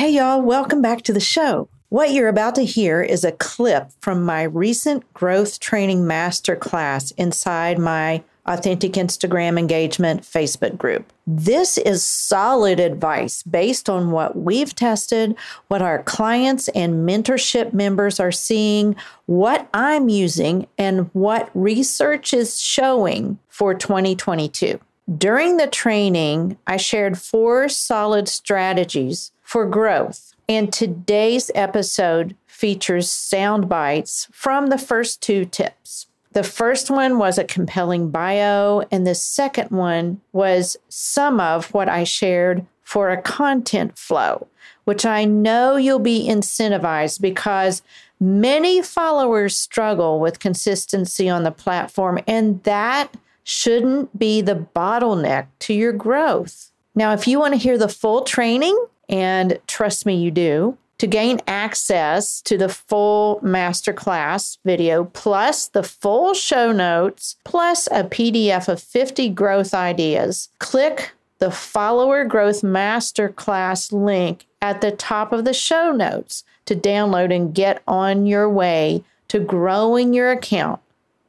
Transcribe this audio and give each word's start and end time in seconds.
Hey, 0.00 0.12
y'all, 0.12 0.40
welcome 0.40 0.80
back 0.80 1.02
to 1.02 1.12
the 1.12 1.20
show. 1.20 1.68
What 1.90 2.10
you're 2.10 2.28
about 2.30 2.54
to 2.54 2.64
hear 2.64 3.02
is 3.02 3.22
a 3.22 3.32
clip 3.32 3.90
from 4.00 4.24
my 4.24 4.44
recent 4.44 5.04
growth 5.12 5.60
training 5.60 6.04
masterclass 6.04 7.12
inside 7.18 7.78
my 7.78 8.22
Authentic 8.46 8.92
Instagram 8.92 9.58
Engagement 9.58 10.22
Facebook 10.22 10.78
group. 10.78 11.12
This 11.26 11.76
is 11.76 12.02
solid 12.02 12.80
advice 12.80 13.42
based 13.42 13.90
on 13.90 14.10
what 14.10 14.36
we've 14.36 14.74
tested, 14.74 15.36
what 15.68 15.82
our 15.82 16.02
clients 16.04 16.68
and 16.68 17.06
mentorship 17.06 17.74
members 17.74 18.18
are 18.18 18.32
seeing, 18.32 18.96
what 19.26 19.68
I'm 19.74 20.08
using, 20.08 20.66
and 20.78 21.10
what 21.12 21.50
research 21.52 22.32
is 22.32 22.58
showing 22.58 23.38
for 23.50 23.74
2022. 23.74 24.80
During 25.18 25.58
the 25.58 25.66
training, 25.66 26.56
I 26.66 26.78
shared 26.78 27.18
four 27.18 27.68
solid 27.68 28.28
strategies 28.28 29.32
for 29.50 29.66
growth. 29.66 30.32
And 30.48 30.72
today's 30.72 31.50
episode 31.56 32.36
features 32.46 33.10
sound 33.10 33.68
bites 33.68 34.28
from 34.30 34.68
the 34.68 34.78
first 34.78 35.20
two 35.20 35.44
tips. 35.44 36.06
The 36.34 36.44
first 36.44 36.88
one 36.88 37.18
was 37.18 37.36
a 37.36 37.42
compelling 37.42 38.10
bio, 38.10 38.84
and 38.92 39.04
the 39.04 39.16
second 39.16 39.72
one 39.72 40.20
was 40.30 40.76
some 40.88 41.40
of 41.40 41.74
what 41.74 41.88
I 41.88 42.04
shared 42.04 42.64
for 42.84 43.10
a 43.10 43.20
content 43.20 43.98
flow, 43.98 44.46
which 44.84 45.04
I 45.04 45.24
know 45.24 45.74
you'll 45.74 45.98
be 45.98 46.28
incentivized 46.28 47.20
because 47.20 47.82
many 48.20 48.80
followers 48.82 49.58
struggle 49.58 50.20
with 50.20 50.38
consistency 50.38 51.28
on 51.28 51.42
the 51.42 51.50
platform, 51.50 52.20
and 52.28 52.62
that 52.62 53.16
shouldn't 53.42 54.16
be 54.16 54.42
the 54.42 54.64
bottleneck 54.76 55.48
to 55.58 55.74
your 55.74 55.92
growth. 55.92 56.70
Now, 56.94 57.14
if 57.14 57.26
you 57.26 57.40
want 57.40 57.54
to 57.54 57.58
hear 57.58 57.78
the 57.78 57.88
full 57.88 58.22
training, 58.22 58.78
and 59.10 59.58
trust 59.66 60.06
me, 60.06 60.14
you 60.14 60.30
do. 60.30 60.78
To 60.98 61.06
gain 61.06 61.40
access 61.46 62.42
to 62.42 62.56
the 62.58 62.68
full 62.68 63.40
masterclass 63.40 64.58
video, 64.64 65.04
plus 65.04 65.66
the 65.66 65.82
full 65.82 66.34
show 66.34 66.72
notes, 66.72 67.36
plus 67.44 67.86
a 67.90 68.04
PDF 68.04 68.68
of 68.68 68.82
50 68.82 69.30
growth 69.30 69.74
ideas, 69.74 70.50
click 70.58 71.12
the 71.38 71.50
Follower 71.50 72.24
Growth 72.24 72.60
Masterclass 72.60 73.92
link 73.92 74.46
at 74.60 74.82
the 74.82 74.90
top 74.90 75.32
of 75.32 75.46
the 75.46 75.54
show 75.54 75.90
notes 75.90 76.44
to 76.66 76.76
download 76.76 77.34
and 77.34 77.54
get 77.54 77.82
on 77.88 78.26
your 78.26 78.48
way 78.48 79.02
to 79.28 79.40
growing 79.40 80.12
your 80.12 80.30
account 80.30 80.80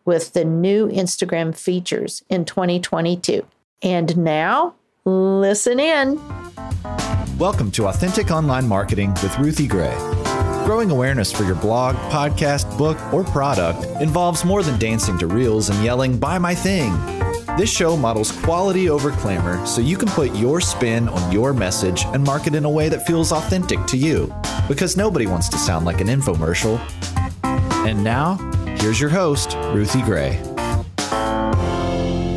with 0.03 0.33
the 0.33 0.43
new 0.43 0.89
Instagram 0.89 1.55
features 1.55 2.23
in 2.29 2.43
2022. 2.43 3.45
And 3.81 4.17
now, 4.17 4.75
listen 5.05 5.79
in. 5.79 6.19
Welcome 7.41 7.71
to 7.71 7.87
Authentic 7.87 8.29
Online 8.29 8.67
Marketing 8.67 9.09
with 9.23 9.35
Ruthie 9.39 9.65
Gray. 9.65 9.95
Growing 10.63 10.91
awareness 10.91 11.31
for 11.31 11.41
your 11.41 11.55
blog, 11.55 11.95
podcast, 12.11 12.77
book, 12.77 12.99
or 13.11 13.23
product 13.23 13.83
involves 13.99 14.45
more 14.45 14.61
than 14.61 14.77
dancing 14.77 15.17
to 15.17 15.25
reels 15.25 15.69
and 15.69 15.83
yelling, 15.83 16.19
Buy 16.19 16.37
my 16.37 16.53
thing. 16.53 16.93
This 17.57 17.67
show 17.67 17.97
models 17.97 18.31
quality 18.31 18.91
over 18.91 19.09
clamor 19.09 19.65
so 19.65 19.81
you 19.81 19.97
can 19.97 20.07
put 20.09 20.35
your 20.35 20.61
spin 20.61 21.09
on 21.09 21.31
your 21.31 21.51
message 21.51 22.05
and 22.05 22.23
market 22.23 22.53
in 22.53 22.63
a 22.63 22.69
way 22.69 22.89
that 22.89 23.07
feels 23.07 23.31
authentic 23.31 23.83
to 23.87 23.97
you. 23.97 24.31
Because 24.67 24.95
nobody 24.95 25.25
wants 25.25 25.49
to 25.49 25.57
sound 25.57 25.83
like 25.83 25.99
an 25.99 26.09
infomercial. 26.09 26.77
And 27.43 28.03
now, 28.03 28.35
here's 28.77 29.01
your 29.01 29.09
host, 29.09 29.55
Ruthie 29.73 30.03
Gray. 30.03 30.39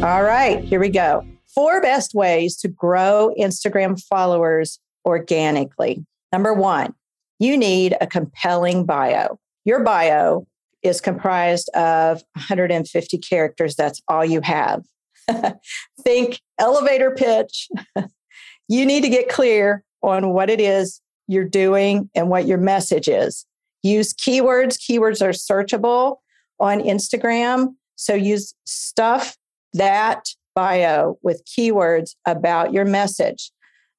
All 0.03 0.23
right, 0.23 0.65
here 0.65 0.81
we 0.81 0.89
go. 0.89 1.27
Four 1.55 1.83
best 1.83 2.15
ways 2.15 2.57
to 2.57 2.69
grow 2.69 3.35
Instagram 3.39 4.03
followers 4.03 4.81
organically. 5.05 6.05
Number 6.33 6.53
one, 6.53 6.95
you 7.39 7.57
need 7.57 7.97
a 8.01 8.07
compelling 8.07 8.85
bio. 8.85 9.39
Your 9.65 9.83
bio 9.83 10.47
is 10.83 11.01
comprised 11.01 11.69
of 11.71 12.23
150 12.35 13.19
characters. 13.19 13.75
That's 13.75 14.01
all 14.09 14.25
you 14.25 14.41
have. 14.43 14.85
Think 16.03 16.41
elevator 16.59 17.11
pitch. 17.13 17.69
you 18.69 18.87
need 18.87 19.03
to 19.03 19.09
get 19.09 19.29
clear 19.29 19.83
on 20.03 20.31
what 20.31 20.51
it 20.51 20.61
is 20.61 21.01
you're 21.27 21.45
doing 21.45 22.11
and 22.15 22.29
what 22.29 22.47
your 22.47 22.59
message 22.59 23.09
is. 23.09 23.47
Use 23.83 24.13
keywords. 24.13 24.79
Keywords 24.79 25.23
are 25.23 25.31
searchable 25.31 26.17
on 26.61 26.81
Instagram. 26.81 27.75
So 27.97 28.15
use 28.15 28.55
stuff 28.65 29.37
that 29.73 30.29
bio 30.55 31.19
with 31.23 31.43
keywords 31.45 32.15
about 32.27 32.73
your 32.73 32.85
message. 32.85 33.51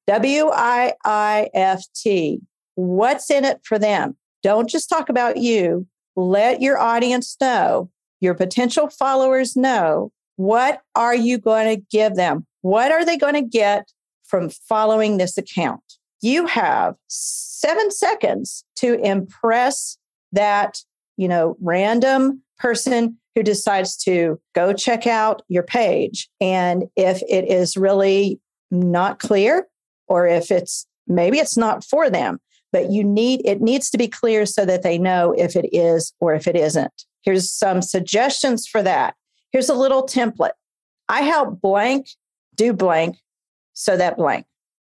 W 0.06 0.50
I 0.52 0.94
I 1.04 1.50
F 1.54 1.84
T. 1.94 2.40
What's 2.74 3.30
in 3.30 3.44
it 3.44 3.60
for 3.64 3.78
them? 3.78 4.16
Don't 4.42 4.68
just 4.68 4.88
talk 4.88 5.08
about 5.08 5.36
you. 5.38 5.86
Let 6.14 6.60
your 6.60 6.78
audience 6.78 7.36
know, 7.40 7.90
your 8.20 8.34
potential 8.34 8.88
followers 8.88 9.56
know, 9.56 10.12
what 10.36 10.82
are 10.94 11.14
you 11.14 11.38
going 11.38 11.76
to 11.76 11.84
give 11.90 12.14
them? 12.14 12.46
What 12.62 12.92
are 12.92 13.04
they 13.04 13.16
going 13.16 13.34
to 13.34 13.42
get 13.42 13.90
from 14.24 14.50
following 14.50 15.16
this 15.16 15.36
account? 15.38 15.82
You 16.22 16.46
have 16.46 16.94
seven 17.08 17.90
seconds 17.90 18.64
to 18.76 18.94
impress 18.94 19.98
that, 20.32 20.78
you 21.16 21.28
know, 21.28 21.56
random 21.60 22.42
person 22.58 23.18
who 23.34 23.42
decides 23.42 23.96
to 23.98 24.40
go 24.54 24.72
check 24.72 25.06
out 25.06 25.42
your 25.48 25.62
page. 25.62 26.28
And 26.40 26.84
if 26.96 27.22
it 27.28 27.50
is 27.50 27.76
really 27.76 28.40
not 28.70 29.18
clear, 29.18 29.66
or 30.06 30.26
if 30.26 30.50
it's 30.50 30.86
maybe 31.06 31.38
it's 31.38 31.56
not 31.56 31.84
for 31.84 32.10
them, 32.10 32.40
but 32.72 32.90
you 32.90 33.04
need 33.04 33.42
it 33.44 33.60
needs 33.60 33.90
to 33.90 33.98
be 33.98 34.08
clear 34.08 34.46
so 34.46 34.64
that 34.64 34.82
they 34.82 34.98
know 34.98 35.34
if 35.36 35.56
it 35.56 35.68
is 35.72 36.12
or 36.20 36.34
if 36.34 36.46
it 36.46 36.56
isn't. 36.56 37.04
Here's 37.22 37.50
some 37.50 37.82
suggestions 37.82 38.66
for 38.66 38.82
that. 38.82 39.14
Here's 39.52 39.68
a 39.68 39.74
little 39.74 40.06
template. 40.06 40.52
I 41.08 41.22
help 41.22 41.60
blank 41.60 42.08
do 42.54 42.72
blank 42.72 43.16
so 43.72 43.96
that 43.96 44.16
blank. 44.16 44.46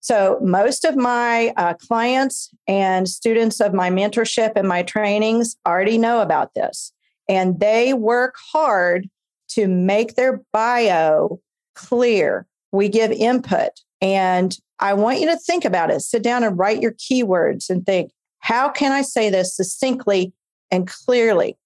So, 0.01 0.39
most 0.41 0.85
of 0.85 0.95
my 0.95 1.53
uh, 1.57 1.75
clients 1.75 2.51
and 2.69 3.09
students 3.09 3.61
of 3.61 3.75
my 3.75 3.91
mentorship 3.91 4.53
and 4.55 4.69
my 4.69 4.85
trainings 4.85 5.57
already 5.67 5.99
know 5.99 6.21
about 6.21 6.55
this, 6.55 6.93
and 7.29 7.59
they 7.59 7.93
work 7.93 8.37
hard 8.53 9.11
to 9.49 9.67
make 9.67 10.15
their 10.15 10.43
bio 10.53 11.41
clear. 11.75 12.47
We 12.71 12.89
give 12.89 13.11
input, 13.11 13.71
and 14.01 14.57
I 14.79 14.95
want 14.95 15.21
you 15.21 15.27
to 15.27 15.39
think 15.39 15.65
about 15.65 15.91
it. 15.91 16.01
Sit 16.01 16.23
down 16.23 16.45
and 16.45 16.59
write 16.59 16.83
your 16.83 16.93
keywords 16.93 17.71
and 17.71 17.85
think, 17.85 18.13
how 18.41 18.69
can 18.69 18.93
I 18.93 19.03
say 19.03 19.31
this 19.31 19.57
succinctly 19.57 20.33
and 20.71 20.87
clearly? 20.87 21.57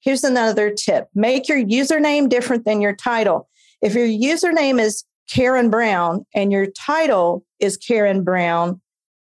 Here's 0.00 0.24
another 0.24 0.70
tip 0.70 1.08
make 1.14 1.48
your 1.48 1.58
username 1.58 2.28
different 2.28 2.64
than 2.64 2.80
your 2.80 2.94
title. 2.94 3.48
If 3.82 3.94
your 3.94 4.06
username 4.06 4.80
is 4.80 5.04
Karen 5.30 5.70
Brown 5.70 6.24
and 6.34 6.52
your 6.52 6.66
title 6.66 7.44
is 7.60 7.76
Karen 7.76 8.24
Brown, 8.24 8.80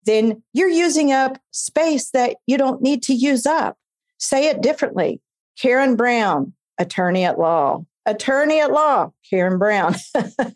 then 0.04 0.42
you're 0.52 0.68
using 0.68 1.12
up 1.12 1.38
space 1.50 2.10
that 2.10 2.36
you 2.46 2.56
don't 2.56 2.82
need 2.82 3.02
to 3.04 3.14
use 3.14 3.46
up. 3.46 3.76
Say 4.18 4.48
it 4.48 4.62
differently 4.62 5.20
Karen 5.60 5.96
Brown, 5.96 6.52
attorney 6.78 7.24
at 7.24 7.38
law. 7.38 7.84
Attorney 8.06 8.60
at 8.60 8.72
law, 8.72 9.12
Karen 9.28 9.58
Brown. 9.58 9.94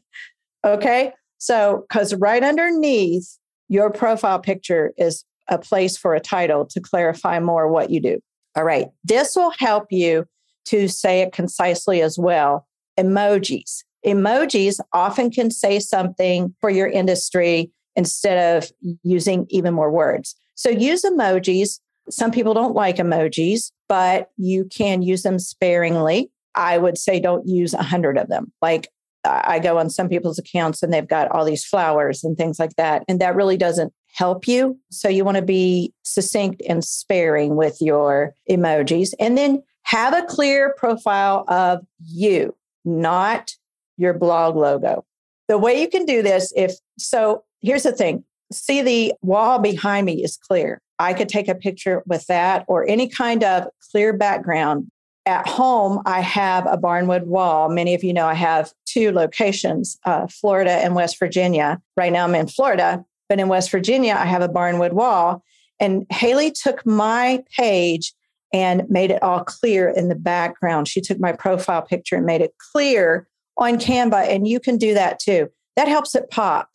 okay. 0.64 1.12
So, 1.44 1.84
because 1.86 2.14
right 2.14 2.42
underneath 2.42 3.38
your 3.68 3.90
profile 3.90 4.38
picture 4.38 4.94
is 4.96 5.26
a 5.48 5.58
place 5.58 5.94
for 5.94 6.14
a 6.14 6.20
title 6.20 6.64
to 6.64 6.80
clarify 6.80 7.38
more 7.38 7.68
what 7.68 7.90
you 7.90 8.00
do. 8.00 8.18
All 8.56 8.64
right. 8.64 8.88
This 9.04 9.36
will 9.36 9.52
help 9.58 9.88
you 9.90 10.24
to 10.66 10.88
say 10.88 11.20
it 11.20 11.34
concisely 11.34 12.00
as 12.00 12.18
well. 12.18 12.66
Emojis. 12.98 13.84
Emojis 14.06 14.80
often 14.94 15.30
can 15.30 15.50
say 15.50 15.80
something 15.80 16.54
for 16.62 16.70
your 16.70 16.88
industry 16.88 17.70
instead 17.94 18.56
of 18.56 18.72
using 19.02 19.46
even 19.50 19.74
more 19.74 19.90
words. 19.90 20.34
So 20.54 20.70
use 20.70 21.04
emojis. 21.04 21.78
Some 22.08 22.30
people 22.30 22.54
don't 22.54 22.74
like 22.74 22.96
emojis, 22.96 23.70
but 23.86 24.30
you 24.38 24.64
can 24.64 25.02
use 25.02 25.22
them 25.22 25.38
sparingly. 25.38 26.30
I 26.54 26.78
would 26.78 26.96
say 26.96 27.20
don't 27.20 27.46
use 27.46 27.74
a 27.74 27.82
hundred 27.82 28.16
of 28.16 28.28
them. 28.28 28.50
Like 28.62 28.88
I 29.24 29.58
go 29.58 29.78
on 29.78 29.90
some 29.90 30.08
people's 30.08 30.38
accounts 30.38 30.82
and 30.82 30.92
they've 30.92 31.06
got 31.06 31.30
all 31.30 31.44
these 31.44 31.64
flowers 31.64 32.24
and 32.24 32.36
things 32.36 32.58
like 32.58 32.76
that. 32.76 33.04
And 33.08 33.20
that 33.20 33.34
really 33.34 33.56
doesn't 33.56 33.92
help 34.14 34.46
you. 34.46 34.78
So 34.90 35.08
you 35.08 35.24
want 35.24 35.36
to 35.36 35.42
be 35.42 35.92
succinct 36.02 36.62
and 36.68 36.84
sparing 36.84 37.56
with 37.56 37.78
your 37.80 38.34
emojis. 38.50 39.12
And 39.18 39.36
then 39.36 39.62
have 39.82 40.14
a 40.14 40.26
clear 40.26 40.74
profile 40.76 41.44
of 41.48 41.80
you, 42.04 42.54
not 42.84 43.52
your 43.96 44.14
blog 44.14 44.56
logo. 44.56 45.04
The 45.48 45.58
way 45.58 45.80
you 45.80 45.88
can 45.88 46.06
do 46.06 46.22
this, 46.22 46.52
if 46.56 46.72
so, 46.98 47.44
here's 47.60 47.82
the 47.82 47.92
thing 47.92 48.24
see, 48.52 48.82
the 48.82 49.14
wall 49.22 49.58
behind 49.58 50.06
me 50.06 50.22
is 50.22 50.36
clear. 50.36 50.80
I 50.98 51.12
could 51.12 51.28
take 51.28 51.48
a 51.48 51.54
picture 51.54 52.02
with 52.06 52.26
that 52.26 52.64
or 52.68 52.88
any 52.88 53.08
kind 53.08 53.42
of 53.42 53.66
clear 53.90 54.12
background 54.12 54.90
at 55.26 55.48
home, 55.48 56.02
I 56.04 56.20
have 56.20 56.66
a 56.66 56.76
barnwood 56.76 57.24
wall. 57.24 57.68
Many 57.68 57.94
of 57.94 58.04
you 58.04 58.12
know 58.12 58.26
I 58.26 58.34
have 58.34 58.72
two 58.84 59.10
locations, 59.10 59.98
uh, 60.04 60.26
Florida 60.26 60.72
and 60.72 60.94
West 60.94 61.18
Virginia. 61.18 61.80
Right 61.96 62.12
now 62.12 62.24
I'm 62.24 62.34
in 62.34 62.46
Florida, 62.46 63.04
But 63.28 63.40
in 63.40 63.48
West 63.48 63.70
Virginia, 63.70 64.16
I 64.18 64.26
have 64.26 64.42
a 64.42 64.48
barnwood 64.48 64.92
wall. 64.92 65.42
And 65.80 66.06
Haley 66.10 66.50
took 66.50 66.84
my 66.84 67.42
page 67.56 68.12
and 68.52 68.88
made 68.88 69.10
it 69.10 69.22
all 69.22 69.42
clear 69.42 69.88
in 69.88 70.08
the 70.08 70.14
background. 70.14 70.88
She 70.88 71.00
took 71.00 71.18
my 71.18 71.32
profile 71.32 71.82
picture 71.82 72.16
and 72.16 72.26
made 72.26 72.42
it 72.42 72.54
clear 72.72 73.26
on 73.56 73.78
Canva. 73.78 74.28
And 74.28 74.46
you 74.46 74.60
can 74.60 74.76
do 74.76 74.94
that 74.94 75.18
too. 75.18 75.50
That 75.76 75.88
helps 75.88 76.14
it 76.14 76.30
pop. 76.30 76.68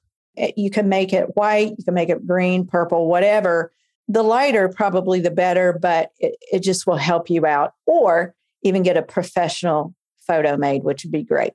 You 0.57 0.69
can 0.69 0.89
make 0.89 1.13
it 1.13 1.35
white, 1.35 1.75
you 1.77 1.83
can 1.83 1.93
make 1.93 2.09
it 2.09 2.25
green, 2.25 2.65
purple, 2.65 3.07
whatever. 3.07 3.71
The 4.07 4.23
lighter, 4.23 4.69
probably 4.69 5.19
the 5.19 5.31
better, 5.31 5.77
but 5.79 6.11
it, 6.19 6.35
it 6.51 6.59
just 6.59 6.87
will 6.87 6.97
help 6.97 7.29
you 7.29 7.45
out. 7.45 7.73
Or 7.85 8.33
even 8.63 8.83
get 8.83 8.97
a 8.97 9.01
professional 9.01 9.93
photo 10.25 10.57
made, 10.57 10.83
which 10.83 11.03
would 11.03 11.11
be 11.11 11.23
great. 11.23 11.53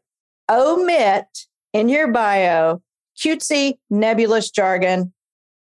Omit 0.51 1.27
in 1.73 1.89
your 1.89 2.11
bio 2.11 2.83
cutesy, 3.19 3.79
nebulous 3.91 4.51
jargon, 4.51 5.13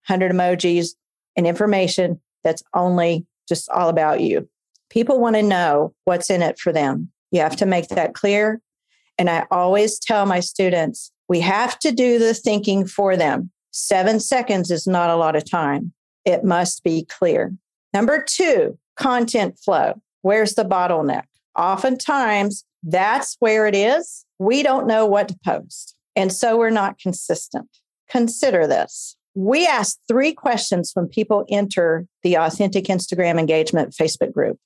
100 0.08 0.32
emojis, 0.32 0.90
and 1.36 1.48
information 1.48 2.20
that's 2.44 2.64
only 2.74 3.26
just 3.48 3.70
all 3.70 3.90
about 3.90 4.22
you. 4.22 4.48
People 4.90 5.20
want 5.20 5.36
to 5.36 5.44
know 5.44 5.94
what's 6.06 6.30
in 6.30 6.42
it 6.42 6.60
for 6.60 6.72
them. 6.72 7.12
You 7.32 7.42
have 7.42 7.56
to 7.58 7.66
make 7.66 7.90
that 7.90 8.14
clear. 8.14 8.62
And 9.18 9.30
I 9.30 9.46
always 9.52 10.00
tell 10.00 10.26
my 10.26 10.40
students, 10.40 11.12
we 11.28 11.42
have 11.42 11.78
to 11.80 11.92
do 11.92 12.18
the 12.18 12.34
thinking 12.34 12.88
for 12.88 13.16
them. 13.16 13.52
Seven 13.72 14.20
seconds 14.20 14.72
is 14.72 14.88
not 14.88 15.10
a 15.10 15.16
lot 15.16 15.36
of 15.36 15.50
time. 15.50 15.94
It 16.26 16.44
must 16.44 16.84
be 16.84 17.06
clear. 17.06 17.54
Number 17.94 18.24
two, 18.28 18.78
content 18.98 19.60
flow. 19.60 20.02
Where's 20.22 20.56
the 20.56 20.66
bottleneck? 20.66 21.24
Oftentimes, 21.60 22.64
that's 22.84 23.36
where 23.40 23.68
it 23.68 23.76
is. 23.76 24.26
We 24.40 24.64
don't 24.64 24.88
know 24.88 25.06
what 25.06 25.28
to 25.28 25.38
post. 25.44 25.98
And 26.16 26.32
so 26.32 26.58
we're 26.58 26.70
not 26.70 26.98
consistent. 26.98 27.68
Consider 28.10 28.66
this. 28.66 29.18
We 29.36 29.68
ask 29.68 30.00
three 30.08 30.34
questions 30.34 30.92
when 30.94 31.08
people 31.08 31.46
enter 31.50 32.08
the 32.24 32.38
Authentic 32.38 32.86
Instagram 32.86 33.38
Engagement 33.38 33.94
Facebook 33.94 34.34
group. 34.34 34.58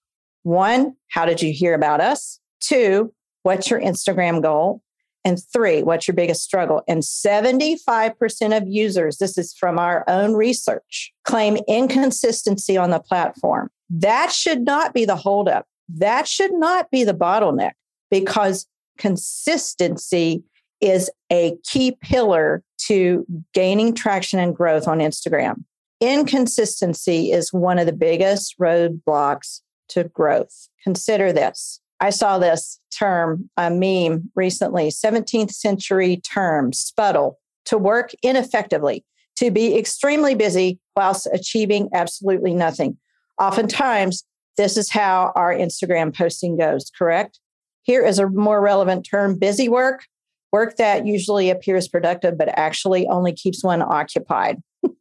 One, 0.44 0.95
how 1.10 1.25
did 1.25 1.42
you 1.42 1.51
hear 1.51 1.74
about 1.74 2.00
us? 2.00 2.40
Two, 2.60 3.12
what's 3.42 3.72
your 3.72 3.81
Instagram 3.81 4.42
goal? 4.42 4.81
And 5.25 5.39
three, 5.51 5.84
what's 5.84 6.07
your 6.07 6.16
biggest 6.16 6.44
struggle? 6.44 6.84
And 6.88 7.01
75% 7.01 8.57
of 8.57 8.68
users, 8.68 9.18
this 9.18 9.38
is 9.38 9.54
from 9.54 9.80
our 9.80 10.04
own 10.07 10.34
research, 10.34 11.13
claim 11.24 11.57
inconsistency 11.68 12.78
on 12.78 12.92
the 12.92 13.00
platform. 13.00 13.69
That 13.89 14.31
should 14.31 14.62
not 14.62 14.94
be 14.94 15.06
the 15.06 15.16
holdup. 15.16 15.66
That 15.89 16.27
should 16.27 16.53
not 16.53 16.89
be 16.91 17.03
the 17.03 17.13
bottleneck 17.13 17.74
because 18.09 18.68
consistency 18.97 20.44
is 20.81 21.09
a 21.31 21.56
key 21.63 21.97
pillar 22.01 22.63
to 22.77 23.25
gaining 23.53 23.94
traction 23.94 24.39
and 24.39 24.56
growth 24.56 24.88
on 24.88 25.00
Instagram. 25.00 25.63
Inconsistency 26.01 27.31
is 27.31 27.53
one 27.53 27.80
of 27.80 27.85
the 27.85 27.94
biggest 27.94 28.59
roadblocks 28.59 29.62
to 29.89 30.03
growth. 30.06 30.68
Consider 30.83 31.31
this. 31.31 31.80
I 32.01 32.09
saw 32.09 32.38
this 32.38 32.79
term, 32.97 33.50
a 33.56 33.69
meme 33.69 34.29
recently 34.36 34.89
17th 34.89 35.51
century 35.51 36.18
term, 36.18 36.71
spuddle, 36.74 37.36
to 37.65 37.77
work 37.77 38.12
ineffectively, 38.21 39.06
to 39.38 39.51
be 39.51 39.77
extremely 39.77 40.36
busy 40.36 40.79
whilst 40.97 41.27
achieving 41.31 41.89
absolutely 41.94 42.53
nothing. 42.53 42.97
Oftentimes, 43.39 44.25
this 44.57 44.77
is 44.77 44.89
how 44.89 45.31
our 45.35 45.53
Instagram 45.53 46.15
posting 46.15 46.57
goes, 46.57 46.91
correct? 46.97 47.39
Here 47.83 48.05
is 48.05 48.19
a 48.19 48.29
more 48.29 48.61
relevant 48.61 49.05
term 49.09 49.38
busy 49.38 49.67
work, 49.67 50.05
work 50.51 50.77
that 50.77 51.05
usually 51.05 51.50
appears 51.50 51.88
productive, 51.88 52.38
but 52.38 52.50
actually 52.50 53.07
only 53.07 53.33
keeps 53.33 53.63
one 53.63 53.81
occupied. 53.81 54.61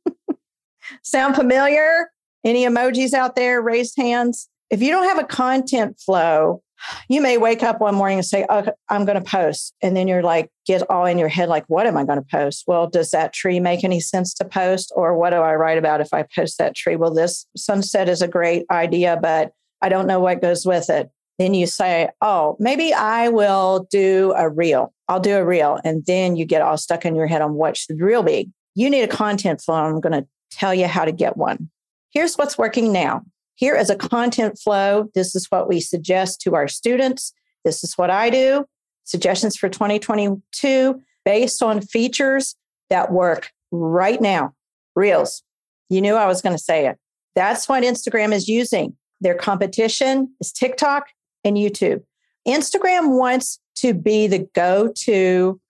Sound 1.03 1.37
familiar? 1.37 2.11
Any 2.45 2.65
emojis 2.65 3.13
out 3.13 3.37
there? 3.37 3.63
Raised 3.63 3.97
hands. 3.97 4.49
If 4.71 4.83
you 4.83 4.91
don't 4.91 5.09
have 5.09 5.19
a 5.19 5.27
content 5.27 6.01
flow, 6.01 6.63
you 7.09 7.21
may 7.21 7.39
wake 7.39 7.63
up 7.63 7.81
one 7.81 7.95
morning 7.95 8.19
and 8.19 8.27
say, 8.27 8.47
oh, 8.49 8.67
I'm 8.89 9.05
going 9.05 9.23
to 9.23 9.31
post. 9.31 9.75
And 9.83 9.97
then 9.97 10.09
you're 10.09 10.23
like, 10.23 10.51
get 10.67 10.89
all 10.91 11.07
in 11.07 11.19
your 11.19 11.29
head, 11.29 11.49
like, 11.49 11.65
what 11.69 11.87
am 11.87 11.97
I 11.97 12.05
going 12.05 12.19
to 12.19 12.29
post? 12.31 12.65
Well, 12.67 12.89
does 12.89 13.11
that 13.11 13.33
tree 13.33 13.61
make 13.61 13.85
any 13.85 14.01
sense 14.01 14.35
to 14.35 14.45
post? 14.45 14.93
Or 14.97 15.17
what 15.17 15.31
do 15.31 15.37
I 15.37 15.55
write 15.55 15.79
about 15.79 16.01
if 16.01 16.13
I 16.13 16.25
post 16.35 16.59
that 16.59 16.75
tree? 16.75 16.97
Well, 16.97 17.15
this 17.15 17.47
sunset 17.57 18.09
is 18.09 18.23
a 18.23 18.29
great 18.29 18.65
idea, 18.71 19.19
but 19.21 19.53
I 19.81 19.89
don't 19.89 20.07
know 20.07 20.21
what 20.21 20.43
goes 20.43 20.65
with 20.65 20.91
it. 20.91 21.11
Then 21.39 21.55
you 21.55 21.67
say, 21.67 22.09
oh, 22.21 22.57
maybe 22.61 22.93
I 22.93 23.29
will 23.29 23.89
do 23.91 24.33
a 24.37 24.49
reel. 24.49 24.93
I'll 25.09 25.21
do 25.21 25.37
a 25.37 25.45
reel. 25.45 25.81
And 25.85 26.05
then 26.07 26.37
you 26.37 26.45
get 26.45 26.63
all 26.63 26.77
stuck 26.77 27.05
in 27.05 27.15
your 27.15 27.27
head 27.27 27.43
on 27.43 27.55
what 27.55 27.77
should 27.77 27.99
the 27.99 28.05
reel 28.05 28.23
be. 28.23 28.51
You 28.75 28.91
need 28.91 29.03
a 29.03 29.09
content 29.09 29.61
flow. 29.61 29.75
I'm 29.75 30.01
going 30.01 30.23
to 30.23 30.27
tell 30.51 30.75
you 30.75 30.87
how 30.87 31.05
to 31.05 31.13
get 31.13 31.37
one. 31.37 31.71
Here's 32.11 32.37
what's 32.37 32.59
working 32.59 32.93
now. 32.93 33.23
Here 33.55 33.77
is 33.77 33.91
a 33.91 33.97
content 33.97 34.59
flow. 34.59 35.11
This 35.15 35.35
is 35.35 35.47
what 35.51 35.69
we 35.69 35.81
suggest 35.81 36.41
to 36.43 36.55
our 36.55 36.69
students. 36.69 37.33
This 37.65 37.85
is 37.85 37.95
what 37.95 38.11
I 38.11 38.31
do. 38.31 38.65
Suggestions 39.05 39.57
for 39.57 39.69
2022 39.69 41.01
based 41.25 41.63
on 41.63 41.81
features 41.81 42.57
that 42.91 43.13
work 43.13 43.51
right 43.71 44.21
now. 44.21 44.55
Reels. 44.95 45.43
You 45.89 46.01
knew 46.01 46.15
I 46.15 46.27
was 46.27 46.43
going 46.43 46.57
to 46.57 46.63
say 46.63 46.87
it. 46.87 46.99
That's 47.35 47.69
what 47.69 47.83
Instagram 47.83 48.33
is 48.33 48.49
using. 48.49 48.97
Their 49.21 49.35
competition 49.35 50.35
is 50.41 50.53
TikTok 50.53 51.07
and 51.45 51.57
YouTube. 51.57 52.03
Instagram 52.47 53.17
wants 53.17 53.61
to 53.77 53.95
be 53.95 54.27
the 54.27 54.49
go 54.55 54.93
to 55.05 55.61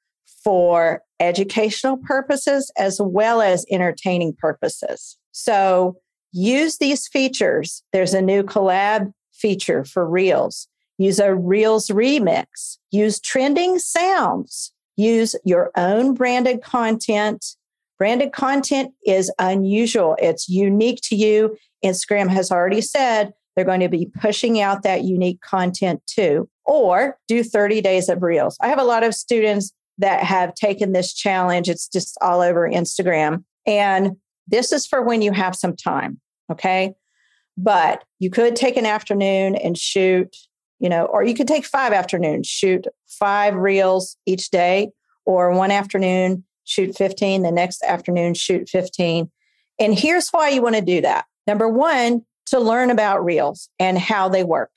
for 0.43 1.02
educational 1.20 1.96
purposes 1.99 2.73
as 2.76 3.00
well 3.00 3.40
as 3.40 3.64
entertaining 3.70 4.34
purposes. 4.34 5.17
So 5.31 5.96
use 6.32 6.79
these 6.79 7.08
features. 7.08 7.82
There's 7.93 8.14
a 8.14 8.23
new 8.23 8.43
collab 8.43 9.12
feature 9.32 9.84
for 9.84 10.08
Reels. 10.08 10.69
Use 10.99 11.19
a 11.19 11.34
Reels 11.34 11.88
remix. 11.88 12.79
Use 12.90 13.20
trending 13.20 13.79
sounds. 13.79 14.73
Use 14.96 15.34
your 15.44 15.70
own 15.76 16.14
branded 16.14 16.62
content. 16.62 17.44
Branded 17.99 18.32
content 18.32 18.93
is 19.06 19.32
unusual, 19.38 20.17
it's 20.19 20.49
unique 20.49 21.00
to 21.05 21.17
you. 21.17 21.56
Instagram 21.84 22.29
has 22.29 22.50
already 22.50 22.81
said 22.81 23.32
they're 23.55 23.64
going 23.64 23.81
to 23.81 23.88
be 23.88 24.06
pushing 24.20 24.61
out 24.61 24.82
that 24.82 25.05
unique 25.05 25.40
content 25.40 26.02
too, 26.06 26.49
or 26.64 27.19
do 27.29 27.43
30 27.43 27.81
days 27.81 28.08
of 28.08 28.23
Reels. 28.23 28.56
I 28.61 28.69
have 28.69 28.79
a 28.79 28.84
lot 28.84 29.05
of 29.05 29.14
students 29.14 29.73
that 29.99 30.23
have 30.25 30.55
taken 30.55 30.93
this 30.93 31.12
challenge. 31.12 31.69
It's 31.69 31.87
just 31.88 32.17
all 32.20 32.40
over 32.40 32.69
Instagram. 32.69 33.44
And 33.67 34.17
this 34.47 34.73
is 34.73 34.87
for 34.87 35.03
when 35.03 35.23
you 35.23 35.33
have 35.33 35.55
some 35.55 35.77
time. 35.77 36.21
Okay. 36.50 36.94
But 37.56 38.05
you 38.19 38.31
could 38.31 38.56
take 38.56 38.77
an 38.77 38.87
afternoon 38.87 39.56
and 39.56 39.77
shoot, 39.77 40.34
you 40.79 40.89
know, 40.89 41.05
or 41.05 41.22
you 41.22 41.34
could 41.34 41.49
take 41.49 41.65
five 41.65 41.93
afternoons, 41.93 42.46
shoot 42.46 42.87
five 43.06 43.55
reels 43.55 44.17
each 44.27 44.51
day, 44.51 44.91
or 45.25 45.53
one 45.53 45.70
afternoon, 45.70 46.44
shoot 46.65 46.96
15, 46.96 47.43
the 47.43 47.53
next 47.53 47.82
afternoon, 47.84 48.34
shoot 48.34 48.69
15. 48.69 49.31
And 49.79 49.99
here's 49.99 50.31
why 50.31 50.49
you 50.49 50.63
want 50.63 50.77
to 50.77 50.82
do 50.82 51.01
that. 51.03 51.27
Number 51.46 51.69
one, 51.69 52.25
to 52.46 52.61
learn 52.61 52.91
about 52.91 53.25
reels 53.25 53.69
and 53.79 53.99
how 53.99 54.29
they 54.29 54.44
work. 54.44 54.70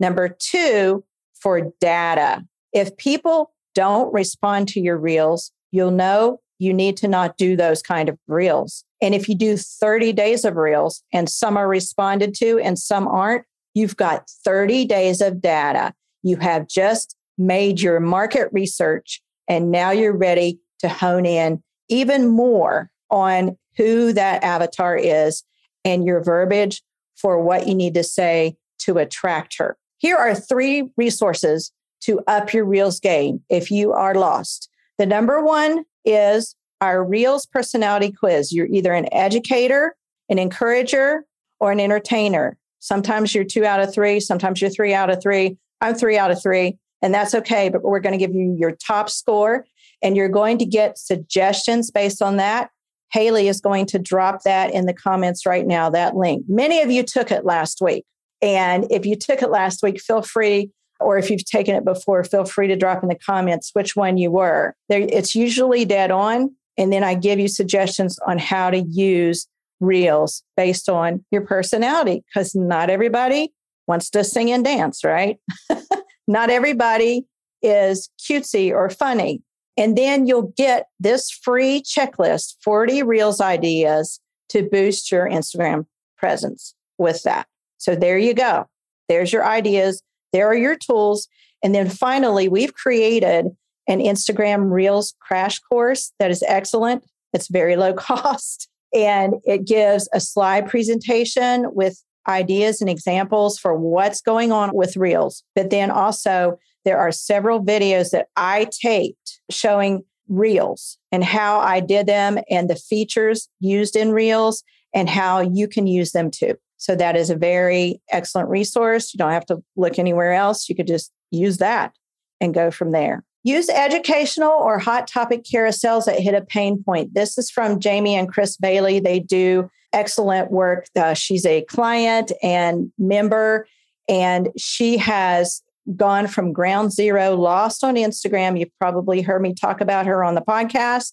Number 0.00 0.28
two, 0.28 1.04
for 1.40 1.72
data. 1.80 2.44
If 2.72 2.96
people 2.96 3.52
don't 3.74 4.12
respond 4.12 4.68
to 4.68 4.80
your 4.80 4.96
reels, 4.96 5.52
you'll 5.70 5.90
know 5.90 6.40
you 6.58 6.74
need 6.74 6.96
to 6.98 7.08
not 7.08 7.36
do 7.36 7.56
those 7.56 7.82
kind 7.82 8.08
of 8.08 8.18
reels. 8.26 8.84
And 9.00 9.14
if 9.14 9.28
you 9.28 9.34
do 9.34 9.56
30 9.56 10.12
days 10.12 10.44
of 10.44 10.56
reels 10.56 11.02
and 11.12 11.28
some 11.28 11.56
are 11.56 11.68
responded 11.68 12.34
to 12.36 12.58
and 12.58 12.78
some 12.78 13.06
aren't, 13.06 13.44
you've 13.74 13.96
got 13.96 14.28
30 14.44 14.84
days 14.86 15.20
of 15.20 15.40
data. 15.40 15.94
You 16.22 16.36
have 16.38 16.68
just 16.68 17.14
made 17.36 17.80
your 17.80 18.00
market 18.00 18.48
research 18.52 19.22
and 19.46 19.70
now 19.70 19.90
you're 19.90 20.16
ready 20.16 20.58
to 20.80 20.88
hone 20.88 21.26
in 21.26 21.62
even 21.88 22.28
more 22.28 22.90
on 23.10 23.56
who 23.76 24.12
that 24.12 24.42
avatar 24.42 24.96
is 24.96 25.44
and 25.84 26.04
your 26.04 26.22
verbiage 26.22 26.82
for 27.16 27.40
what 27.40 27.66
you 27.66 27.74
need 27.74 27.94
to 27.94 28.04
say 28.04 28.56
to 28.80 28.98
attract 28.98 29.56
her. 29.58 29.76
Here 29.98 30.16
are 30.16 30.34
three 30.34 30.90
resources 30.96 31.72
to 32.02 32.20
up 32.26 32.52
your 32.52 32.64
Reels 32.64 33.00
game 33.00 33.42
if 33.48 33.70
you 33.70 33.92
are 33.92 34.14
lost. 34.14 34.68
The 34.98 35.06
number 35.06 35.42
one 35.42 35.84
is 36.04 36.54
our 36.80 37.04
Reels 37.04 37.46
personality 37.46 38.12
quiz. 38.12 38.52
You're 38.52 38.68
either 38.68 38.92
an 38.92 39.12
educator, 39.12 39.96
an 40.28 40.38
encourager, 40.38 41.24
or 41.60 41.72
an 41.72 41.80
entertainer. 41.80 42.56
Sometimes 42.78 43.34
you're 43.34 43.44
two 43.44 43.64
out 43.64 43.80
of 43.80 43.92
three, 43.92 44.20
sometimes 44.20 44.60
you're 44.60 44.70
three 44.70 44.94
out 44.94 45.10
of 45.10 45.20
three. 45.20 45.56
I'm 45.80 45.94
three 45.94 46.18
out 46.18 46.30
of 46.30 46.42
three, 46.42 46.76
and 47.02 47.14
that's 47.14 47.34
okay. 47.34 47.68
But 47.68 47.82
we're 47.82 48.00
going 48.00 48.18
to 48.18 48.18
give 48.18 48.34
you 48.34 48.54
your 48.58 48.72
top 48.72 49.10
score, 49.10 49.64
and 50.02 50.16
you're 50.16 50.28
going 50.28 50.58
to 50.58 50.64
get 50.64 50.98
suggestions 50.98 51.90
based 51.90 52.22
on 52.22 52.36
that. 52.36 52.70
Haley 53.12 53.48
is 53.48 53.60
going 53.60 53.86
to 53.86 53.98
drop 53.98 54.42
that 54.42 54.72
in 54.72 54.86
the 54.86 54.92
comments 54.92 55.46
right 55.46 55.66
now, 55.66 55.88
that 55.90 56.16
link. 56.16 56.44
Many 56.48 56.82
of 56.82 56.90
you 56.90 57.02
took 57.02 57.30
it 57.30 57.44
last 57.44 57.80
week. 57.80 58.04
And 58.42 58.86
if 58.90 59.06
you 59.06 59.16
took 59.16 59.42
it 59.42 59.50
last 59.50 59.82
week, 59.82 60.00
feel 60.00 60.22
free, 60.22 60.70
or 61.00 61.18
if 61.18 61.30
you've 61.30 61.44
taken 61.44 61.74
it 61.74 61.84
before, 61.84 62.24
feel 62.24 62.44
free 62.44 62.68
to 62.68 62.76
drop 62.76 63.02
in 63.02 63.08
the 63.08 63.14
comments 63.14 63.70
which 63.72 63.96
one 63.96 64.16
you 64.18 64.30
were. 64.30 64.74
There, 64.88 65.00
it's 65.00 65.34
usually 65.34 65.84
dead 65.84 66.10
on 66.10 66.54
And 66.76 66.92
then 66.92 67.04
I 67.04 67.14
give 67.14 67.38
you 67.38 67.48
suggestions 67.48 68.18
on 68.26 68.38
how 68.38 68.70
to 68.70 68.78
use 68.78 69.46
reels 69.80 70.42
based 70.56 70.88
on 70.88 71.24
your 71.30 71.42
personality 71.42 72.24
because 72.26 72.54
not 72.54 72.90
everybody 72.90 73.52
wants 73.86 74.10
to 74.10 74.24
sing 74.24 74.50
and 74.50 74.64
dance, 74.64 75.04
right? 75.04 75.38
not 76.28 76.50
everybody 76.50 77.24
is 77.62 78.10
cutesy 78.20 78.72
or 78.72 78.90
funny. 78.90 79.42
And 79.76 79.96
then 79.96 80.26
you'll 80.26 80.52
get 80.56 80.86
this 80.98 81.30
free 81.30 81.82
checklist 81.82 82.56
40 82.62 83.02
reels 83.04 83.40
ideas 83.40 84.20
to 84.50 84.68
boost 84.68 85.12
your 85.12 85.28
Instagram 85.28 85.86
presence 86.16 86.74
with 86.98 87.22
that. 87.22 87.46
So 87.78 87.94
there 87.94 88.18
you 88.18 88.34
go. 88.34 88.66
There's 89.08 89.32
your 89.32 89.46
ideas. 89.46 90.02
There 90.32 90.46
are 90.46 90.56
your 90.56 90.76
tools. 90.76 91.28
And 91.62 91.74
then 91.74 91.88
finally, 91.88 92.48
we've 92.48 92.74
created 92.74 93.46
an 93.88 94.00
Instagram 94.00 94.70
Reels 94.70 95.14
crash 95.20 95.58
course 95.60 96.12
that 96.18 96.30
is 96.30 96.44
excellent. 96.46 97.04
It's 97.32 97.48
very 97.48 97.76
low 97.76 97.92
cost 97.94 98.68
and 98.94 99.34
it 99.44 99.66
gives 99.66 100.08
a 100.12 100.20
slide 100.20 100.68
presentation 100.68 101.66
with 101.74 102.02
ideas 102.26 102.80
and 102.80 102.90
examples 102.90 103.58
for 103.58 103.74
what's 103.74 104.20
going 104.20 104.52
on 104.52 104.74
with 104.74 104.96
Reels. 104.96 105.42
But 105.54 105.70
then 105.70 105.90
also, 105.90 106.58
there 106.84 106.98
are 106.98 107.12
several 107.12 107.62
videos 107.62 108.10
that 108.10 108.28
I 108.36 108.68
taped 108.70 109.40
showing 109.50 110.04
Reels 110.28 110.98
and 111.10 111.24
how 111.24 111.58
I 111.58 111.80
did 111.80 112.06
them 112.06 112.38
and 112.50 112.68
the 112.68 112.76
features 112.76 113.48
used 113.60 113.96
in 113.96 114.12
Reels 114.12 114.62
and 114.94 115.08
how 115.08 115.40
you 115.40 115.68
can 115.68 115.86
use 115.86 116.12
them 116.12 116.30
too. 116.30 116.54
So 116.78 116.94
that 116.96 117.16
is 117.16 117.28
a 117.28 117.36
very 117.36 118.00
excellent 118.10 118.48
resource. 118.48 119.12
You 119.12 119.18
don't 119.18 119.32
have 119.32 119.46
to 119.46 119.62
look 119.76 119.98
anywhere 119.98 120.32
else. 120.32 120.68
You 120.68 120.74
could 120.74 120.86
just 120.86 121.12
use 121.30 121.58
that 121.58 121.92
and 122.40 122.54
go 122.54 122.70
from 122.70 122.92
there. 122.92 123.24
Use 123.44 123.68
educational 123.68 124.50
or 124.50 124.78
hot 124.78 125.06
topic 125.06 125.44
carousels 125.44 126.06
that 126.06 126.20
hit 126.20 126.34
a 126.34 126.40
pain 126.40 126.82
point. 126.82 127.14
This 127.14 127.38
is 127.38 127.50
from 127.50 127.80
Jamie 127.80 128.14
and 128.14 128.28
Chris 128.28 128.56
Bailey. 128.56 129.00
They 129.00 129.20
do 129.20 129.70
excellent 129.92 130.50
work. 130.50 130.86
Uh, 130.96 131.14
she's 131.14 131.46
a 131.46 131.62
client 131.62 132.32
and 132.42 132.92
member, 132.98 133.66
and 134.08 134.50
she 134.56 134.98
has 134.98 135.62
gone 135.96 136.26
from 136.26 136.52
ground 136.52 136.92
zero, 136.92 137.34
lost 137.34 137.82
on 137.82 137.94
Instagram. 137.94 138.58
You've 138.58 138.76
probably 138.78 139.22
heard 139.22 139.40
me 139.40 139.54
talk 139.54 139.80
about 139.80 140.06
her 140.06 140.22
on 140.22 140.34
the 140.34 140.42
podcast, 140.42 141.12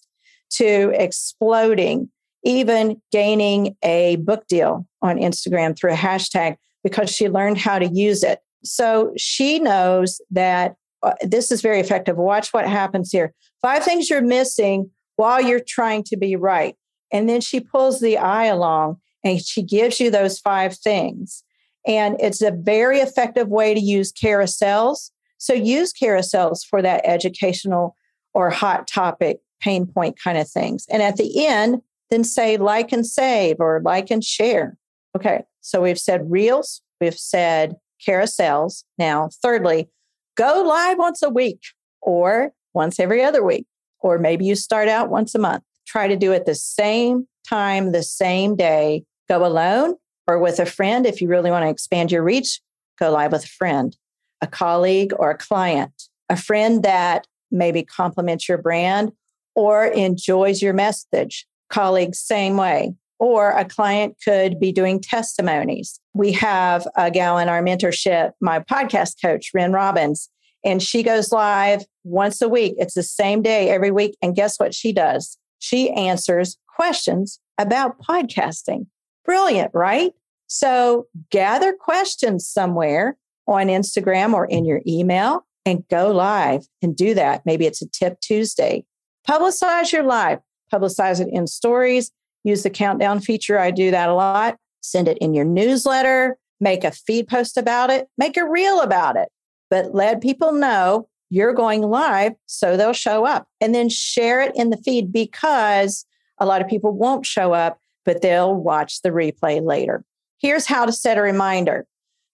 to 0.50 0.92
exploding 0.94 2.10
even 2.46 3.02
gaining 3.10 3.76
a 3.82 4.16
book 4.16 4.46
deal 4.46 4.86
on 5.02 5.16
Instagram 5.16 5.76
through 5.76 5.92
a 5.92 5.96
hashtag 5.96 6.56
because 6.84 7.10
she 7.10 7.28
learned 7.28 7.58
how 7.58 7.78
to 7.78 7.86
use 7.86 8.22
it. 8.22 8.38
So 8.62 9.12
she 9.16 9.58
knows 9.58 10.20
that 10.30 10.76
uh, 11.02 11.14
this 11.22 11.50
is 11.50 11.60
very 11.60 11.80
effective. 11.80 12.16
Watch 12.16 12.52
what 12.52 12.68
happens 12.68 13.10
here. 13.10 13.34
Five 13.60 13.82
things 13.82 14.08
you're 14.08 14.22
missing 14.22 14.90
while 15.16 15.40
you're 15.40 15.60
trying 15.60 16.04
to 16.04 16.16
be 16.16 16.36
right. 16.36 16.76
And 17.12 17.28
then 17.28 17.40
she 17.40 17.58
pulls 17.58 18.00
the 18.00 18.16
eye 18.16 18.46
along 18.46 18.98
and 19.24 19.44
she 19.44 19.62
gives 19.62 19.98
you 19.98 20.10
those 20.10 20.38
five 20.38 20.76
things. 20.76 21.42
And 21.84 22.16
it's 22.20 22.42
a 22.42 22.52
very 22.52 23.00
effective 23.00 23.48
way 23.48 23.74
to 23.74 23.80
use 23.80 24.12
carousels. 24.12 25.10
So 25.38 25.52
use 25.52 25.92
carousels 25.92 26.64
for 26.64 26.80
that 26.82 27.02
educational 27.04 27.96
or 28.34 28.50
hot 28.50 28.86
topic 28.86 29.40
pain 29.60 29.86
point 29.86 30.16
kind 30.22 30.38
of 30.38 30.48
things. 30.48 30.86
And 30.90 31.02
at 31.02 31.16
the 31.16 31.46
end, 31.46 31.82
then 32.10 32.24
say 32.24 32.56
like 32.56 32.92
and 32.92 33.06
save 33.06 33.56
or 33.60 33.80
like 33.84 34.10
and 34.10 34.24
share. 34.24 34.76
Okay, 35.16 35.44
so 35.60 35.82
we've 35.82 35.98
said 35.98 36.30
reels, 36.30 36.82
we've 37.00 37.18
said 37.18 37.76
carousels. 38.06 38.84
Now, 38.98 39.30
thirdly, 39.42 39.88
go 40.36 40.62
live 40.66 40.98
once 40.98 41.22
a 41.22 41.30
week 41.30 41.60
or 42.02 42.52
once 42.74 43.00
every 43.00 43.22
other 43.22 43.42
week, 43.42 43.66
or 44.00 44.18
maybe 44.18 44.44
you 44.44 44.54
start 44.54 44.88
out 44.88 45.08
once 45.08 45.34
a 45.34 45.38
month. 45.38 45.64
Try 45.86 46.08
to 46.08 46.16
do 46.16 46.32
it 46.32 46.46
the 46.46 46.54
same 46.54 47.26
time, 47.48 47.92
the 47.92 48.02
same 48.02 48.56
day. 48.56 49.04
Go 49.28 49.44
alone 49.44 49.96
or 50.26 50.38
with 50.38 50.60
a 50.60 50.66
friend. 50.66 51.06
If 51.06 51.20
you 51.20 51.28
really 51.28 51.50
want 51.50 51.64
to 51.64 51.70
expand 51.70 52.12
your 52.12 52.22
reach, 52.22 52.60
go 52.98 53.10
live 53.10 53.32
with 53.32 53.44
a 53.44 53.48
friend, 53.48 53.96
a 54.40 54.46
colleague, 54.46 55.12
or 55.18 55.30
a 55.30 55.38
client, 55.38 56.04
a 56.28 56.36
friend 56.36 56.82
that 56.82 57.26
maybe 57.50 57.82
complements 57.82 58.48
your 58.48 58.58
brand 58.58 59.12
or 59.54 59.86
enjoys 59.86 60.60
your 60.60 60.74
message 60.74 61.46
colleagues 61.68 62.18
same 62.18 62.56
way 62.56 62.94
or 63.18 63.50
a 63.50 63.64
client 63.64 64.16
could 64.22 64.60
be 64.60 64.72
doing 64.72 65.00
testimonies. 65.00 66.00
We 66.14 66.32
have 66.32 66.86
a 66.96 67.10
gal 67.10 67.38
in 67.38 67.48
our 67.48 67.62
mentorship, 67.62 68.32
my 68.40 68.60
podcast 68.60 69.22
coach, 69.22 69.50
Ren 69.54 69.72
Robbins, 69.72 70.28
and 70.64 70.82
she 70.82 71.02
goes 71.02 71.32
live 71.32 71.84
once 72.04 72.42
a 72.42 72.48
week. 72.48 72.74
It's 72.78 72.94
the 72.94 73.02
same 73.02 73.42
day 73.42 73.70
every 73.70 73.90
week. 73.90 74.16
And 74.20 74.36
guess 74.36 74.58
what 74.58 74.74
she 74.74 74.92
does? 74.92 75.38
She 75.58 75.90
answers 75.90 76.58
questions 76.74 77.40
about 77.58 78.00
podcasting. 78.02 78.86
Brilliant, 79.24 79.70
right? 79.72 80.12
So 80.46 81.06
gather 81.30 81.72
questions 81.72 82.46
somewhere 82.46 83.16
on 83.46 83.66
Instagram 83.66 84.34
or 84.34 84.44
in 84.44 84.64
your 84.64 84.80
email 84.86 85.46
and 85.64 85.86
go 85.88 86.12
live 86.12 86.66
and 86.82 86.96
do 86.96 87.14
that. 87.14 87.44
Maybe 87.46 87.66
it's 87.66 87.82
a 87.82 87.88
tip 87.88 88.20
Tuesday. 88.20 88.84
Publicize 89.28 89.92
your 89.92 90.04
live 90.04 90.38
publicize 90.72 91.20
it 91.20 91.28
in 91.30 91.46
stories, 91.46 92.10
use 92.44 92.62
the 92.62 92.70
countdown 92.70 93.20
feature. 93.20 93.58
I 93.58 93.70
do 93.70 93.90
that 93.90 94.08
a 94.08 94.14
lot. 94.14 94.58
Send 94.80 95.08
it 95.08 95.18
in 95.18 95.34
your 95.34 95.44
newsletter, 95.44 96.36
make 96.60 96.84
a 96.84 96.90
feed 96.90 97.28
post 97.28 97.56
about 97.56 97.90
it, 97.90 98.08
make 98.16 98.36
a 98.36 98.48
reel 98.48 98.80
about 98.80 99.16
it, 99.16 99.28
but 99.68 99.94
let 99.94 100.22
people 100.22 100.52
know 100.52 101.08
you're 101.28 101.52
going 101.52 101.82
live 101.82 102.32
so 102.46 102.76
they'll 102.76 102.92
show 102.92 103.26
up 103.26 103.48
and 103.60 103.74
then 103.74 103.88
share 103.88 104.40
it 104.40 104.52
in 104.54 104.70
the 104.70 104.76
feed 104.76 105.12
because 105.12 106.06
a 106.38 106.46
lot 106.46 106.62
of 106.62 106.68
people 106.68 106.92
won't 106.92 107.26
show 107.26 107.52
up, 107.52 107.80
but 108.04 108.22
they'll 108.22 108.54
watch 108.54 109.02
the 109.02 109.08
replay 109.08 109.60
later. 109.64 110.04
Here's 110.38 110.66
how 110.66 110.86
to 110.86 110.92
set 110.92 111.18
a 111.18 111.22
reminder. 111.22 111.86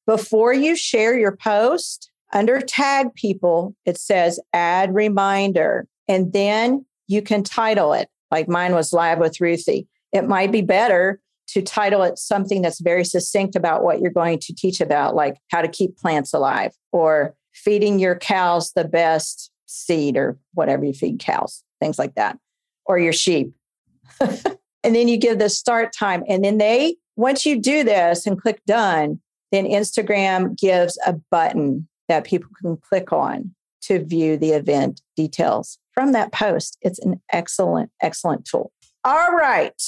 Before 0.07 0.53
you 0.53 0.77
share 0.77 1.17
your 1.19 1.37
post, 1.37 2.11
under 2.33 2.61
tag 2.61 3.15
people, 3.15 3.75
it 3.87 3.99
says 3.99 4.41
add 4.53 4.95
reminder, 4.95 5.87
and 6.09 6.33
then 6.33 6.85
you 7.07 7.23
can 7.23 7.43
title 7.43 7.93
it 7.93 8.09
like 8.33 8.49
mine 8.49 8.75
was 8.75 8.95
live 8.95 9.19
with 9.19 9.41
Ruthie. 9.41 9.87
It 10.11 10.27
might 10.27 10.51
be 10.51 10.63
better 10.63 11.21
to 11.49 11.61
title 11.61 12.03
it 12.03 12.19
something 12.19 12.63
that's 12.63 12.81
very 12.81 13.05
succinct 13.05 13.55
about 13.55 13.85
what 13.85 14.01
you're 14.01 14.11
going 14.11 14.39
to 14.39 14.55
teach 14.55 14.81
about, 14.81 15.15
like 15.15 15.37
how 15.51 15.61
to 15.61 15.69
keep 15.69 15.99
plants 15.99 16.33
alive 16.33 16.73
or 16.93 17.35
feeding 17.53 17.99
your 17.99 18.17
cows 18.17 18.73
the 18.73 18.87
best 18.87 19.51
seed 19.67 20.17
or 20.17 20.39
whatever 20.55 20.83
you 20.83 20.95
feed 20.95 21.19
cows, 21.19 21.63
things 21.79 21.99
like 21.99 22.15
that, 22.15 22.39
or 22.87 22.99
your 22.99 23.13
sheep. 23.13 23.53
and 24.21 24.97
then 24.97 25.09
you 25.09 25.19
give 25.19 25.39
the 25.39 25.51
start 25.51 25.93
time. 25.93 26.25
And 26.27 26.43
then 26.43 26.57
they, 26.57 26.97
once 27.17 27.45
you 27.45 27.61
do 27.61 27.85
this 27.85 28.27
and 28.27 28.41
click 28.41 28.63
done, 28.67 29.21
then 29.51 29.67
Instagram 29.67 30.59
gives 30.59 30.99
a 31.05 31.13
button 31.31 31.87
that 32.09 32.25
people 32.25 32.49
can 32.59 32.79
click 32.79 33.13
on 33.13 33.55
to 33.83 34.03
view 34.03 34.39
the 34.39 34.53
event 34.53 35.03
details 35.17 35.79
from 35.93 36.13
that 36.13 36.33
post. 36.33 36.79
It's 36.83 36.99
an 37.01 37.21
excellent, 37.33 37.91
excellent 38.01 38.45
tool. 38.45 38.73
All 39.05 39.33
right. 39.33 39.81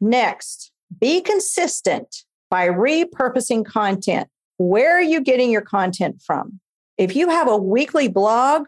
Next, 0.00 0.72
be 1.00 1.20
consistent 1.20 2.24
by 2.50 2.68
repurposing 2.68 3.64
content. 3.64 4.28
Where 4.58 4.96
are 4.96 5.02
you 5.02 5.20
getting 5.20 5.50
your 5.50 5.62
content 5.62 6.22
from? 6.24 6.60
If 6.98 7.16
you 7.16 7.28
have 7.30 7.48
a 7.48 7.56
weekly 7.56 8.08
blog 8.08 8.66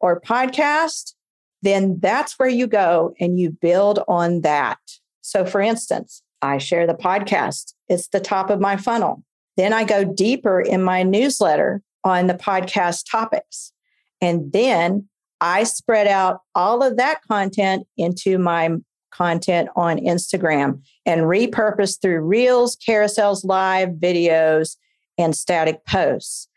or 0.00 0.20
podcast, 0.20 1.14
then 1.62 1.98
that's 2.00 2.38
where 2.38 2.48
you 2.48 2.66
go 2.66 3.14
and 3.18 3.38
you 3.38 3.50
build 3.50 4.00
on 4.06 4.42
that. 4.42 4.78
So, 5.22 5.46
for 5.46 5.60
instance, 5.60 6.22
I 6.42 6.58
share 6.58 6.86
the 6.86 6.94
podcast, 6.94 7.72
it's 7.88 8.08
the 8.08 8.20
top 8.20 8.50
of 8.50 8.60
my 8.60 8.76
funnel. 8.76 9.24
Then 9.56 9.72
I 9.72 9.84
go 9.84 10.04
deeper 10.04 10.60
in 10.60 10.82
my 10.82 11.02
newsletter 11.02 11.80
on 12.04 12.26
the 12.26 12.34
podcast 12.34 13.10
topics. 13.10 13.72
And 14.20 14.52
then 14.52 15.08
I 15.40 15.64
spread 15.64 16.06
out 16.06 16.40
all 16.54 16.82
of 16.82 16.96
that 16.96 17.20
content 17.28 17.86
into 17.96 18.38
my 18.38 18.70
content 19.10 19.68
on 19.76 19.98
Instagram 19.98 20.82
and 21.06 21.22
repurpose 21.22 22.00
through 22.00 22.20
reels, 22.20 22.76
carousels, 22.76 23.44
live 23.44 23.90
videos, 23.90 24.76
and 25.18 25.36
static 25.36 25.84
posts. 25.86 26.48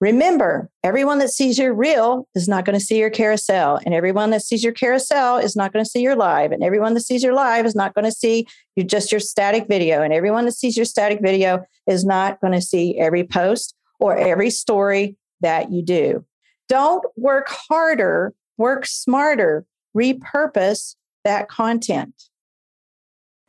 Remember, 0.00 0.68
everyone 0.82 1.20
that 1.20 1.30
sees 1.30 1.58
your 1.58 1.72
reel 1.72 2.26
is 2.34 2.48
not 2.48 2.64
going 2.64 2.76
to 2.76 2.84
see 2.84 2.98
your 2.98 3.08
carousel, 3.08 3.78
and 3.86 3.94
everyone 3.94 4.30
that 4.30 4.42
sees 4.42 4.64
your 4.64 4.72
carousel 4.72 5.38
is 5.38 5.54
not 5.54 5.72
going 5.72 5.84
to 5.84 5.88
see 5.88 6.00
your 6.00 6.16
live, 6.16 6.50
and 6.50 6.64
everyone 6.64 6.94
that 6.94 7.02
sees 7.02 7.22
your 7.22 7.34
live 7.34 7.64
is 7.64 7.76
not 7.76 7.94
going 7.94 8.04
to 8.04 8.10
see 8.10 8.44
you 8.74 8.82
just 8.82 9.12
your 9.12 9.20
static 9.20 9.68
video, 9.68 10.02
and 10.02 10.12
everyone 10.12 10.44
that 10.44 10.52
sees 10.52 10.76
your 10.76 10.86
static 10.86 11.20
video 11.22 11.64
is 11.86 12.04
not 12.04 12.40
going 12.40 12.52
to 12.52 12.60
see 12.60 12.98
every 12.98 13.22
post 13.22 13.76
or 14.00 14.16
every 14.16 14.50
story 14.50 15.16
that 15.40 15.70
you 15.70 15.82
do. 15.82 16.24
Don't 16.72 17.04
work 17.18 17.48
harder, 17.50 18.32
work 18.56 18.86
smarter, 18.86 19.66
repurpose 19.94 20.96
that 21.22 21.50
content. 21.50 22.30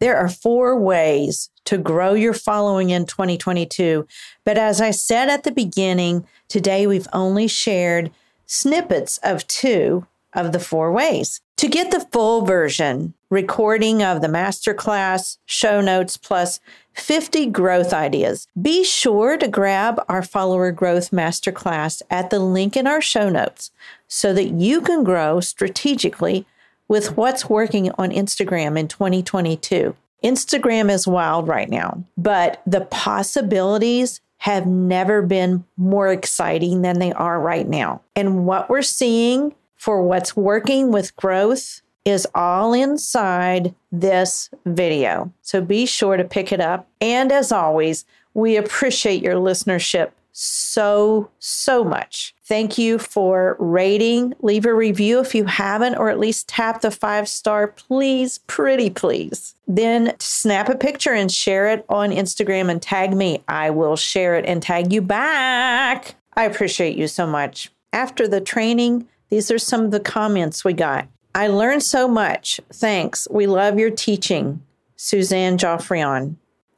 There 0.01 0.17
are 0.17 0.27
four 0.27 0.77
ways 0.77 1.49
to 1.63 1.77
grow 1.77 2.15
your 2.15 2.33
following 2.33 2.89
in 2.89 3.05
2022. 3.05 4.05
But 4.43 4.57
as 4.57 4.81
I 4.81 4.91
said 4.91 5.29
at 5.29 5.45
the 5.45 5.53
beginning, 5.53 6.27
today 6.49 6.85
we've 6.85 7.07
only 7.13 7.47
shared 7.47 8.11
snippets 8.45 9.19
of 9.19 9.47
two 9.47 10.05
of 10.35 10.51
the 10.51 10.59
four 10.59 10.91
ways. 10.91 11.41
To 11.57 11.67
get 11.67 11.91
the 11.91 12.05
full 12.11 12.45
version, 12.45 13.13
recording 13.29 14.03
of 14.03 14.21
the 14.21 14.27
masterclass, 14.27 15.37
show 15.45 15.81
notes, 15.81 16.17
plus 16.17 16.59
50 16.93 17.47
growth 17.47 17.93
ideas, 17.93 18.47
be 18.61 18.83
sure 18.83 19.37
to 19.37 19.47
grab 19.47 20.03
our 20.09 20.21
follower 20.21 20.71
growth 20.71 21.11
masterclass 21.11 22.01
at 22.09 22.29
the 22.29 22.39
link 22.39 22.75
in 22.75 22.85
our 22.87 23.01
show 23.01 23.29
notes 23.29 23.71
so 24.07 24.33
that 24.33 24.49
you 24.49 24.81
can 24.81 25.03
grow 25.03 25.39
strategically 25.39 26.45
with 26.87 27.17
what's 27.17 27.49
working 27.49 27.89
on 27.91 28.11
Instagram 28.11 28.77
in 28.77 28.87
2022. 28.87 29.95
Instagram 30.23 30.91
is 30.91 31.07
wild 31.07 31.47
right 31.47 31.69
now, 31.69 32.03
but 32.17 32.61
the 32.65 32.81
possibilities 32.81 34.21
have 34.37 34.67
never 34.67 35.21
been 35.21 35.63
more 35.77 36.11
exciting 36.11 36.81
than 36.81 36.99
they 36.99 37.13
are 37.13 37.39
right 37.39 37.67
now. 37.67 38.01
And 38.15 38.45
what 38.45 38.69
we're 38.69 38.81
seeing 38.81 39.55
for 39.83 40.01
what's 40.01 40.33
working 40.33 40.93
with 40.93 41.13
growth 41.17 41.81
is 42.05 42.25
all 42.33 42.71
inside 42.71 43.75
this 43.91 44.49
video. 44.65 45.29
So 45.41 45.59
be 45.59 45.85
sure 45.85 46.15
to 46.15 46.23
pick 46.23 46.53
it 46.53 46.61
up. 46.61 46.87
And 47.01 47.33
as 47.33 47.51
always, 47.51 48.05
we 48.33 48.55
appreciate 48.55 49.21
your 49.21 49.35
listenership 49.35 50.11
so, 50.31 51.29
so 51.39 51.83
much. 51.83 52.33
Thank 52.45 52.77
you 52.77 52.97
for 52.97 53.57
rating. 53.59 54.33
Leave 54.39 54.65
a 54.65 54.73
review 54.73 55.19
if 55.19 55.35
you 55.35 55.43
haven't, 55.43 55.95
or 55.95 56.07
at 56.07 56.17
least 56.17 56.47
tap 56.47 56.79
the 56.79 56.89
five 56.89 57.27
star, 57.27 57.67
please, 57.67 58.37
pretty 58.47 58.89
please. 58.89 59.53
Then 59.67 60.15
snap 60.19 60.69
a 60.69 60.75
picture 60.75 61.11
and 61.11 61.29
share 61.29 61.67
it 61.67 61.85
on 61.89 62.11
Instagram 62.11 62.71
and 62.71 62.81
tag 62.81 63.13
me. 63.13 63.43
I 63.49 63.69
will 63.69 63.97
share 63.97 64.35
it 64.35 64.45
and 64.45 64.63
tag 64.63 64.93
you 64.93 65.01
back. 65.01 66.15
I 66.37 66.45
appreciate 66.45 66.95
you 66.95 67.09
so 67.09 67.27
much. 67.27 67.69
After 67.91 68.29
the 68.29 68.39
training, 68.39 69.09
these 69.33 69.49
are 69.49 69.57
some 69.57 69.83
of 69.83 69.89
the 69.89 69.99
comments 69.99 70.63
we 70.63 70.73
got. 70.73 71.07
I 71.33 71.47
learned 71.47 71.81
so 71.81 72.07
much. 72.07 72.61
Thanks. 72.71 73.27
We 73.31 73.47
love 73.47 73.79
your 73.79 73.89
teaching. 73.89 74.61
Suzanne 74.95 75.57
Joffrion. 75.57 76.35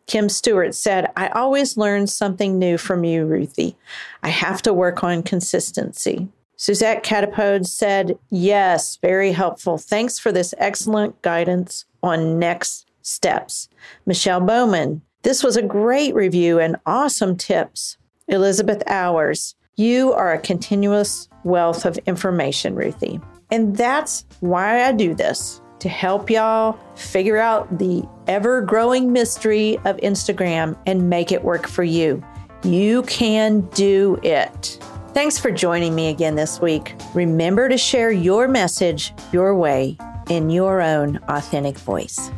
Kim 0.07 0.29
Stewart 0.29 0.73
said, 0.73 1.11
I 1.17 1.27
always 1.27 1.75
learn 1.75 2.07
something 2.07 2.57
new 2.57 2.77
from 2.77 3.03
you, 3.03 3.25
Ruthie. 3.25 3.75
I 4.23 4.29
have 4.29 4.61
to 4.61 4.71
work 4.71 5.03
on 5.03 5.21
consistency. 5.21 6.29
Suzette 6.55 7.03
Catapode 7.03 7.67
said, 7.67 8.17
Yes, 8.29 8.99
very 9.01 9.33
helpful. 9.33 9.77
Thanks 9.77 10.17
for 10.17 10.31
this 10.31 10.53
excellent 10.57 11.21
guidance 11.21 11.83
on 12.01 12.39
next 12.39 12.87
steps. 13.01 13.67
Michelle 14.05 14.39
Bowman, 14.39 15.01
this 15.23 15.43
was 15.43 15.57
a 15.57 15.61
great 15.61 16.15
review 16.15 16.59
and 16.59 16.77
awesome 16.85 17.35
tips. 17.35 17.97
Elizabeth 18.29 18.81
Hours, 18.87 19.55
you 19.77 20.13
are 20.13 20.33
a 20.33 20.39
continuous 20.39 21.29
wealth 21.43 21.85
of 21.85 21.97
information, 21.99 22.75
Ruthie. 22.75 23.19
And 23.51 23.75
that's 23.75 24.25
why 24.39 24.83
I 24.83 24.91
do 24.91 25.13
this 25.13 25.61
to 25.79 25.89
help 25.89 26.29
y'all 26.29 26.79
figure 26.95 27.37
out 27.37 27.77
the 27.77 28.03
ever 28.27 28.61
growing 28.61 29.11
mystery 29.11 29.77
of 29.85 29.97
Instagram 29.97 30.77
and 30.85 31.09
make 31.09 31.31
it 31.31 31.43
work 31.43 31.67
for 31.67 31.83
you. 31.83 32.23
You 32.63 33.03
can 33.03 33.61
do 33.75 34.19
it. 34.23 34.79
Thanks 35.13 35.37
for 35.37 35.51
joining 35.51 35.93
me 35.93 36.09
again 36.09 36.35
this 36.35 36.59
week. 36.59 36.95
Remember 37.13 37.69
to 37.69 37.77
share 37.77 38.11
your 38.11 38.47
message 38.47 39.13
your 39.31 39.55
way 39.55 39.97
in 40.29 40.49
your 40.49 40.81
own 40.81 41.17
authentic 41.27 41.77
voice. 41.77 42.31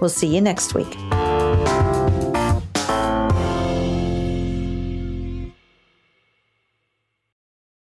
We'll 0.00 0.10
see 0.10 0.34
you 0.34 0.40
next 0.40 0.74
week. 0.74 0.96